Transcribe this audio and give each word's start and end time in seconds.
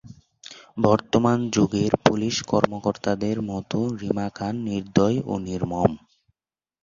বর্তমান 0.77 1.39
যুগের 1.55 1.91
পুলিশ 2.05 2.35
কর্মকর্তাদের 2.51 3.37
মতো 3.49 3.79
রিমা 4.01 4.27
খান 4.29 4.55
নির্দয় 4.67 5.17
ও 5.25 5.33
নির্মম। 5.47 5.91